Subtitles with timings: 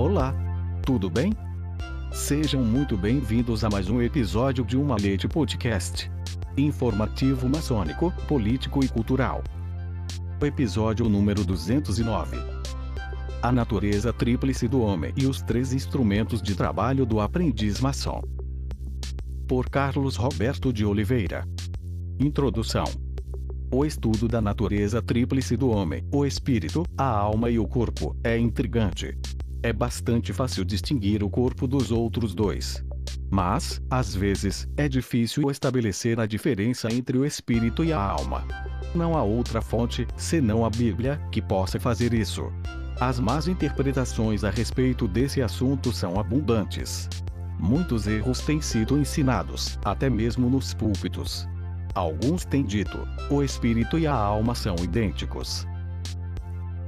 [0.00, 0.34] Olá!
[0.82, 1.30] Tudo bem?
[2.10, 6.10] Sejam muito bem-vindos a mais um episódio de Uma Leite Podcast.
[6.56, 9.44] Informativo maçônico, político e cultural.
[10.40, 12.38] Episódio número 209.
[13.42, 18.22] A natureza tríplice do homem e os três instrumentos de trabalho do aprendiz maçom.
[19.46, 21.46] Por Carlos Roberto de Oliveira.
[22.18, 22.86] Introdução.
[23.70, 28.38] O estudo da natureza tríplice do homem, o espírito, a alma e o corpo, é
[28.38, 29.14] intrigante.
[29.62, 32.82] É bastante fácil distinguir o corpo dos outros dois.
[33.30, 38.46] Mas, às vezes, é difícil estabelecer a diferença entre o espírito e a alma.
[38.94, 42.50] Não há outra fonte, senão a Bíblia, que possa fazer isso.
[42.98, 47.08] As más interpretações a respeito desse assunto são abundantes.
[47.58, 51.46] Muitos erros têm sido ensinados, até mesmo nos púlpitos.
[51.94, 52.98] Alguns têm dito:
[53.30, 55.66] o espírito e a alma são idênticos.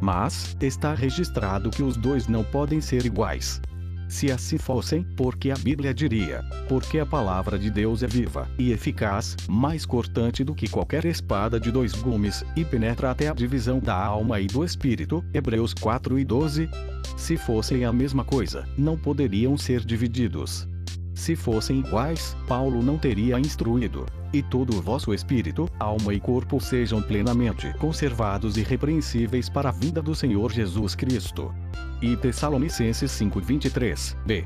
[0.03, 3.63] Mas, está registrado que os dois não podem ser iguais.
[4.09, 8.73] Se assim fossem, porque a Bíblia diria: porque a palavra de Deus é viva e
[8.73, 13.79] eficaz, mais cortante do que qualquer espada de dois gumes, e penetra até a divisão
[13.79, 15.25] da alma e do espírito.
[15.33, 16.69] Hebreus 4 e 12.
[17.17, 20.69] Se fossem a mesma coisa, não poderiam ser divididos.
[21.15, 24.07] Se fossem iguais, Paulo não teria instruído.
[24.33, 29.73] E todo o vosso espírito, alma e corpo sejam plenamente conservados e irrepreensíveis para a
[29.73, 31.55] vinda do Senhor Jesus Cristo.
[32.01, 34.45] E Tessalonicenses 5:23, b.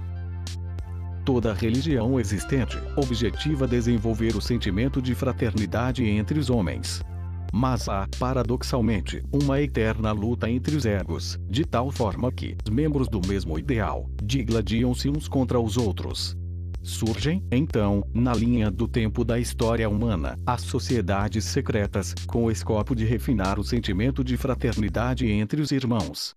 [1.25, 7.01] Toda religião existente objetiva desenvolver o sentimento de fraternidade entre os homens.
[7.53, 13.09] Mas há, paradoxalmente, uma eterna luta entre os egos, de tal forma que os membros
[13.09, 16.37] do mesmo ideal digladiam-se uns contra os outros.
[16.87, 22.95] Surgem, então, na linha do tempo da história humana, as sociedades secretas, com o escopo
[22.95, 26.37] de refinar o sentimento de fraternidade entre os irmãos.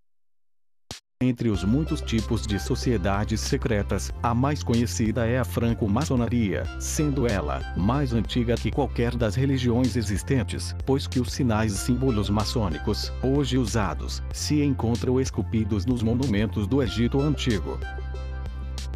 [1.21, 7.61] Entre os muitos tipos de sociedades secretas, a mais conhecida é a franco-maçonaria, sendo ela
[7.77, 13.55] mais antiga que qualquer das religiões existentes, pois que os sinais e símbolos maçônicos, hoje
[13.55, 17.77] usados, se encontram esculpidos nos monumentos do Egito Antigo.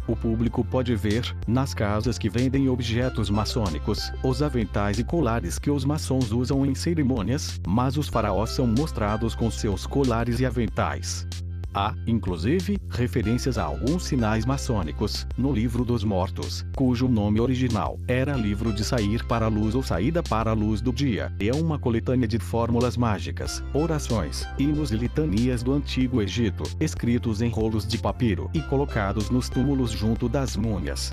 [0.06, 5.70] O público pode ver, nas casas que vendem objetos maçônicos, os aventais e colares que
[5.70, 11.26] os maçons usam em cerimônias, mas os faraós são mostrados com seus colares e aventais.
[11.74, 18.36] Há, inclusive, referências a alguns sinais maçônicos, no Livro dos Mortos, cujo nome original era
[18.36, 21.76] Livro de Sair para a Luz ou Saída para a Luz do Dia, é uma
[21.76, 27.98] coletânea de fórmulas mágicas, orações, hinos e litanias do Antigo Egito, escritos em rolos de
[27.98, 31.12] papiro e colocados nos túmulos junto das múmias.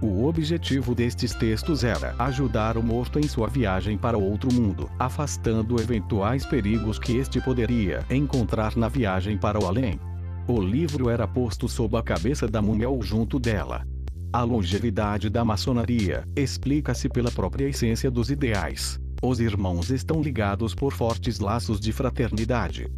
[0.00, 5.80] O objetivo destes textos era ajudar o morto em sua viagem para outro mundo, afastando
[5.80, 9.98] eventuais perigos que este poderia encontrar na viagem para o além.
[10.46, 13.84] O livro era posto sob a cabeça da múmia ou junto dela.
[14.32, 19.00] A longevidade da maçonaria explica-se pela própria essência dos ideais.
[19.20, 22.88] Os irmãos estão ligados por fortes laços de fraternidade.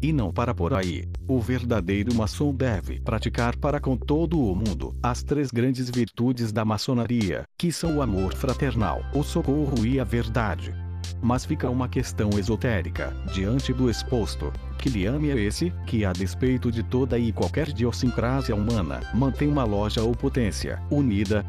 [0.00, 1.08] E não para por aí.
[1.26, 6.64] O verdadeiro maçom deve praticar para com todo o mundo as três grandes virtudes da
[6.64, 10.72] maçonaria, que são o amor fraternal, o socorro e a verdade.
[11.20, 14.52] Mas fica uma questão esotérica, diante do exposto.
[14.78, 19.48] Que lhe ame é esse, que a despeito de toda e qualquer idiosincrasia humana, mantém
[19.48, 21.44] uma loja ou potência, unida,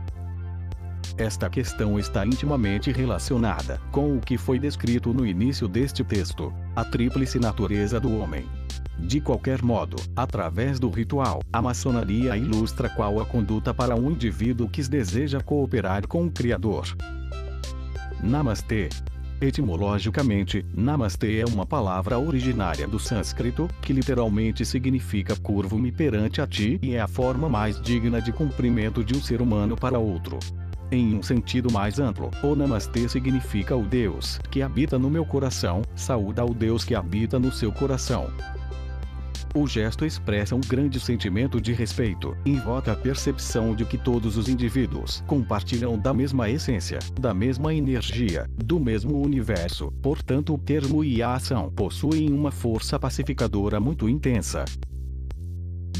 [1.19, 6.85] esta questão está intimamente relacionada com o que foi descrito no início deste texto, a
[6.85, 8.47] tríplice natureza do homem.
[8.97, 14.69] De qualquer modo, através do ritual, a maçonaria ilustra qual a conduta para um indivíduo
[14.69, 16.85] que deseja cooperar com o Criador.
[18.23, 18.87] Namastê.
[19.41, 26.77] Etimologicamente, Namastê é uma palavra originária do sânscrito, que literalmente significa curvo-me perante a ti
[26.81, 30.39] e é a forma mais digna de cumprimento de um ser humano para outro.
[30.91, 35.83] Em um sentido mais amplo, o Namastê significa o Deus que habita no meu coração,
[35.95, 38.27] saúda o Deus que habita no seu coração.
[39.53, 44.47] O gesto expressa um grande sentimento de respeito, invoca a percepção de que todos os
[44.47, 51.21] indivíduos compartilham da mesma essência, da mesma energia, do mesmo universo, portanto o termo e
[51.21, 54.65] a ação possuem uma força pacificadora muito intensa,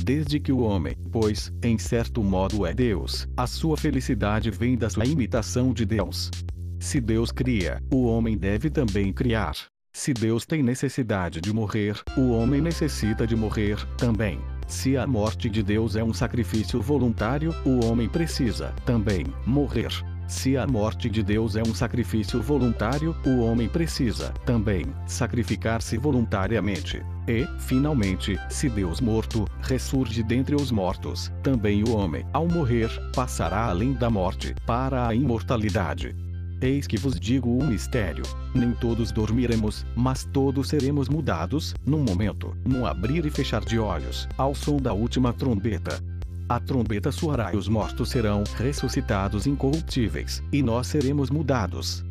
[0.10, 4.90] desde que o homem, pois, em certo modo é Deus, a sua felicidade vem da
[4.90, 6.32] sua imitação de Deus.
[6.80, 9.54] Se Deus cria, o homem deve também criar.
[9.94, 14.40] Se Deus tem necessidade de morrer, o homem necessita de morrer também.
[14.68, 19.92] Se a morte de Deus é um sacrifício voluntário, o homem precisa também morrer.
[20.30, 27.04] Se a morte de Deus é um sacrifício voluntário, o homem precisa, também, sacrificar-se voluntariamente.
[27.28, 33.66] E, finalmente, se Deus morto, ressurge dentre os mortos, também o homem, ao morrer, passará
[33.66, 36.16] além da morte, para a imortalidade.
[36.62, 38.24] Eis que vos digo um mistério:
[38.54, 44.30] nem todos dormiremos, mas todos seremos mudados, num momento, num abrir e fechar de olhos,
[44.38, 46.00] ao som da última trombeta.
[46.50, 52.04] A trombeta soará e os mortos serão ressuscitados incorruptíveis, e nós seremos mudados.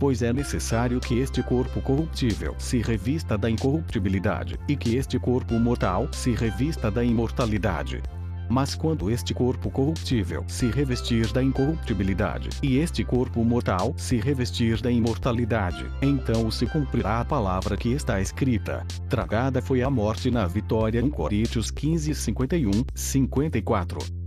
[0.00, 5.54] Pois é necessário que este corpo corruptível se revista da incorruptibilidade, e que este corpo
[5.60, 8.02] mortal se revista da imortalidade.
[8.48, 14.80] Mas quando este corpo corruptível se revestir da incorruptibilidade, e este corpo mortal se revestir
[14.80, 18.86] da imortalidade, então se cumprirá a palavra que está escrita.
[19.08, 24.23] Tragada foi a morte na vitória 1 Coríntios 15, 51, 54.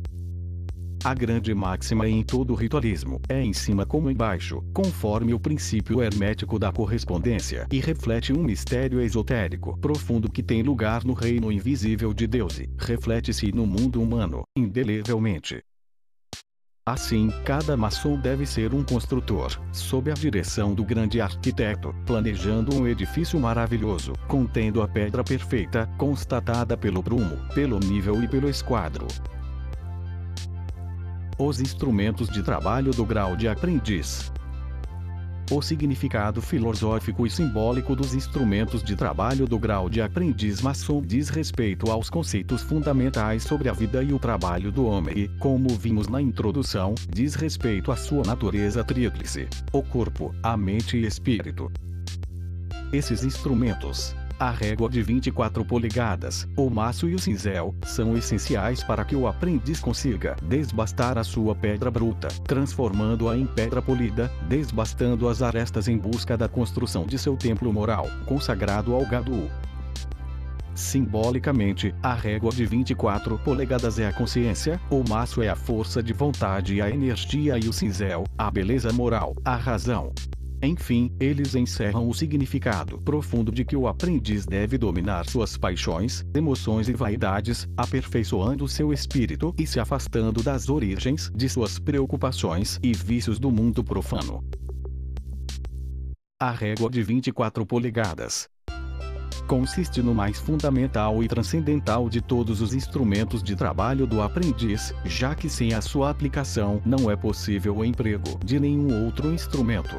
[1.04, 6.58] A grande máxima em todo ritualismo é em cima como embaixo, conforme o princípio hermético
[6.58, 12.28] da correspondência, e reflete um mistério esotérico profundo que tem lugar no reino invisível de
[12.28, 15.62] Deus e reflete-se no mundo humano, indelevelmente.
[16.86, 22.88] Assim, cada maçom deve ser um construtor, sob a direção do grande arquiteto, planejando um
[22.88, 29.06] edifício maravilhoso, contendo a pedra perfeita, constatada pelo prumo, pelo nível e pelo esquadro.
[31.40, 34.32] Os instrumentos de trabalho do grau de aprendiz.
[35.52, 41.30] O significado filosófico e simbólico dos instrumentos de trabalho do grau de aprendiz maçom diz
[41.30, 46.08] respeito aos conceitos fundamentais sobre a vida e o trabalho do homem e, como vimos
[46.08, 51.72] na introdução, diz respeito à sua natureza tríplice: o corpo, a mente e espírito.
[52.92, 59.04] Esses instrumentos, a régua de 24 polegadas, o maço e o cinzel, são essenciais para
[59.04, 65.42] que o aprendiz consiga desbastar a sua pedra bruta, transformando-a em pedra polida, desbastando as
[65.42, 69.50] arestas em busca da construção de seu templo moral, consagrado ao Gadu.
[70.76, 76.14] Simbolicamente, a régua de 24 polegadas é a consciência, o maço é a força de
[76.14, 80.14] vontade e a energia e o cinzel, a beleza moral, a razão.
[80.62, 86.90] Enfim, eles encerram o significado profundo de que o aprendiz deve dominar suas paixões, emoções
[86.90, 93.40] e vaidades, aperfeiçoando seu espírito e se afastando das origens de suas preocupações e vícios
[93.40, 94.44] do mundo profano.
[96.40, 98.50] A régua de 24 polegadas
[99.48, 105.34] consiste no mais fundamental e transcendental de todos os instrumentos de trabalho do aprendiz, já
[105.34, 109.96] que sem a sua aplicação não é possível o emprego de nenhum outro instrumento.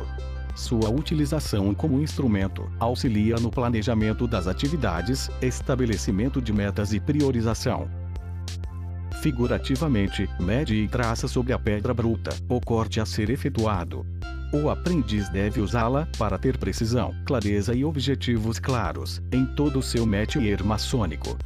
[0.58, 7.88] Sua utilização como instrumento auxilia no planejamento das atividades, estabelecimento de metas e priorização.
[9.22, 14.04] Figurativamente, mede e traça sobre a pedra bruta o corte a ser efetuado.
[14.52, 20.04] O aprendiz deve usá-la para ter precisão, clareza e objetivos claros em todo o seu
[20.04, 21.38] métier maçônico.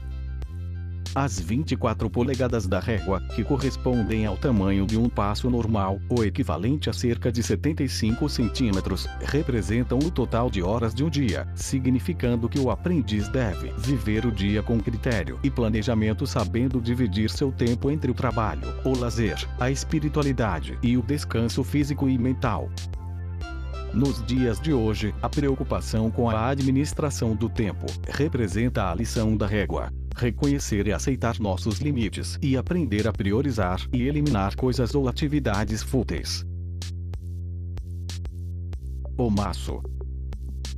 [1.14, 6.88] As 24 polegadas da régua, que correspondem ao tamanho de um passo normal, o equivalente
[6.88, 12.58] a cerca de 75 centímetros, representam o total de horas de um dia, significando que
[12.58, 18.10] o aprendiz deve viver o dia com critério e planejamento sabendo dividir seu tempo entre
[18.10, 22.70] o trabalho, o lazer, a espiritualidade e o descanso físico e mental.
[23.92, 29.46] Nos dias de hoje, a preocupação com a administração do tempo representa a lição da
[29.46, 35.82] régua reconhecer e aceitar nossos limites e aprender a priorizar e eliminar coisas ou atividades
[35.82, 36.44] fúteis.
[39.16, 39.82] O maço.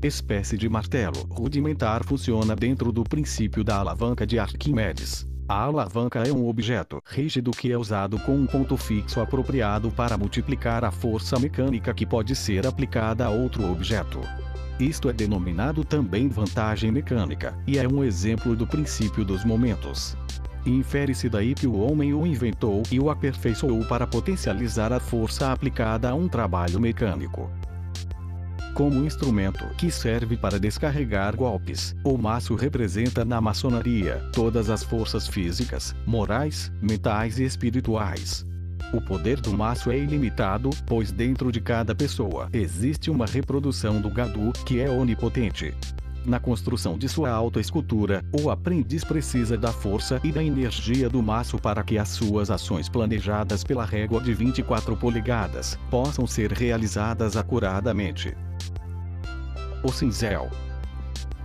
[0.03, 5.27] Espécie de martelo rudimentar funciona dentro do princípio da alavanca de Arquimedes.
[5.49, 10.17] A alavanca é um objeto rígido que é usado com um ponto fixo apropriado para
[10.17, 14.21] multiplicar a força mecânica que pode ser aplicada a outro objeto.
[14.79, 20.17] Isto é denominado também vantagem mecânica, e é um exemplo do princípio dos momentos.
[20.67, 26.09] Infere-se daí que o homem o inventou e o aperfeiçoou para potencializar a força aplicada
[26.09, 27.51] a um trabalho mecânico.
[28.75, 35.29] Como instrumento que serve para descarregar golpes, o maço representa na maçonaria todas as forças
[35.29, 38.45] físicas, morais, mentais e espirituais,
[38.97, 44.09] o poder do maço é ilimitado, pois dentro de cada pessoa existe uma reprodução do
[44.09, 45.75] Gadu, que é onipotente.
[46.25, 51.59] Na construção de sua autoescultura, o aprendiz precisa da força e da energia do maço
[51.59, 58.35] para que as suas ações planejadas pela régua de 24 polegadas possam ser realizadas acuradamente.
[59.83, 60.49] O cinzel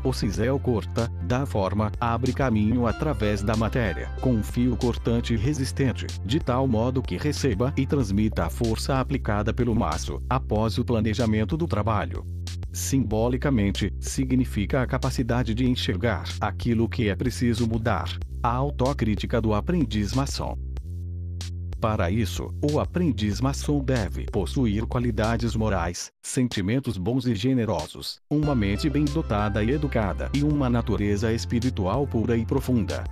[0.02, 6.08] O cinzel corta, dá forma, abre caminho através da matéria, com um fio cortante resistente,
[6.26, 11.58] de tal modo que receba e transmita a força aplicada pelo maço, após o planejamento
[11.58, 12.26] do trabalho.
[12.72, 18.10] Simbolicamente, significa a capacidade de enxergar aquilo que é preciso mudar.
[18.42, 20.58] A autocrítica do aprendiz maçom.
[21.80, 28.90] Para isso, o aprendiz maçom deve possuir qualidades morais, sentimentos bons e generosos, uma mente
[28.90, 33.06] bem dotada e educada e uma natureza espiritual pura e profunda.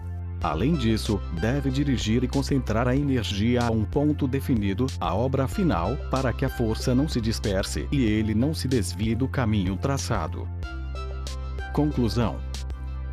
[0.44, 5.96] Além disso, deve dirigir e concentrar a energia a um ponto definido, a obra final,
[6.12, 10.46] para que a força não se disperse e ele não se desvie do caminho traçado.
[11.74, 12.38] Conclusão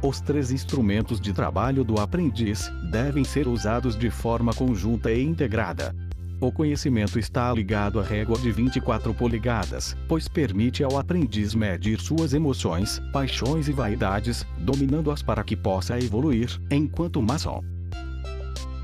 [0.07, 5.95] os três instrumentos de trabalho do aprendiz devem ser usados de forma conjunta e integrada.
[6.41, 12.35] O conhecimento está ligado à régua de 24 polegadas, pois permite ao aprendiz medir suas
[12.35, 17.63] emoções, paixões e vaidades, dominando-as para que possa evoluir, enquanto maçom.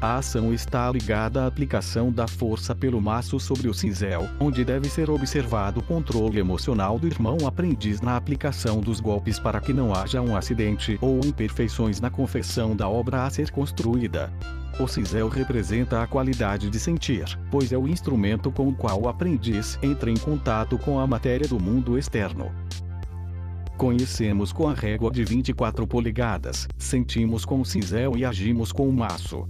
[0.01, 4.89] A ação está ligada à aplicação da força pelo maço sobre o cinzel, onde deve
[4.89, 9.95] ser observado o controle emocional do irmão aprendiz na aplicação dos golpes para que não
[9.95, 14.33] haja um acidente ou imperfeições na confecção da obra a ser construída.
[14.79, 19.09] O cinzel representa a qualidade de sentir, pois é o instrumento com o qual o
[19.09, 22.51] aprendiz entra em contato com a matéria do mundo externo.
[23.77, 28.93] Conhecemos com a régua de 24 polegadas, sentimos com o cinzel e agimos com o
[28.93, 29.47] maço.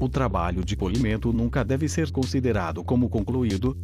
[0.00, 3.76] O trabalho de polimento nunca deve ser considerado como concluído.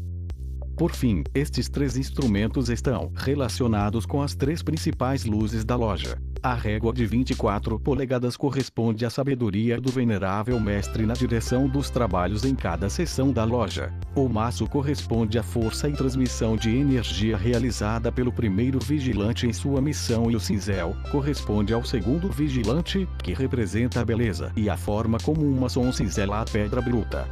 [0.75, 6.19] Por fim, estes três instrumentos estão relacionados com as três principais luzes da loja.
[6.47, 12.45] A régua de 24 polegadas corresponde à sabedoria do venerável mestre na direção dos trabalhos
[12.45, 13.93] em cada seção da loja.
[14.15, 19.81] O maço corresponde à força e transmissão de energia realizada pelo primeiro vigilante em sua
[19.81, 25.19] missão e o cinzel corresponde ao segundo vigilante, que representa a beleza e a forma
[25.25, 27.29] como uma maçom cinzela a pedra bruta.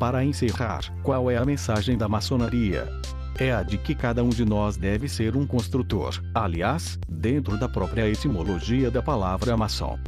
[0.00, 2.88] Para encerrar, qual é a mensagem da maçonaria?
[3.38, 7.68] É a de que cada um de nós deve ser um construtor, aliás, dentro da
[7.68, 9.98] própria etimologia da palavra maçom.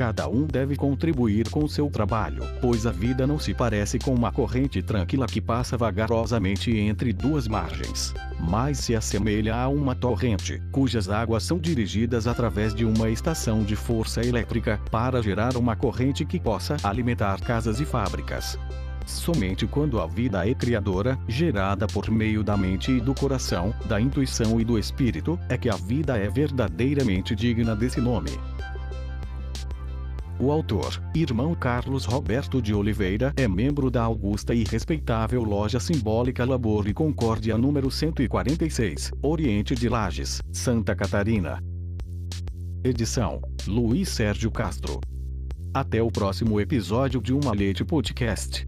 [0.00, 4.32] Cada um deve contribuir com seu trabalho, pois a vida não se parece com uma
[4.32, 11.10] corrente tranquila que passa vagarosamente entre duas margens, mas se assemelha a uma torrente, cujas
[11.10, 16.40] águas são dirigidas através de uma estação de força elétrica para gerar uma corrente que
[16.40, 18.58] possa alimentar casas e fábricas.
[19.06, 24.00] Somente quando a vida é criadora, gerada por meio da mente e do coração, da
[24.00, 28.30] intuição e do espírito, é que a vida é verdadeiramente digna desse nome.
[30.40, 36.46] O autor, irmão Carlos Roberto de Oliveira, é membro da augusta e respeitável loja simbólica
[36.46, 41.62] Labor e Concórdia número 146, Oriente de Lages, Santa Catarina.
[42.82, 44.98] Edição: Luiz Sérgio Castro.
[45.74, 48.66] Até o próximo episódio de Uma Leite Podcast.